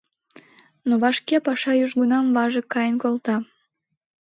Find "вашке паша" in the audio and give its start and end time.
1.01-1.71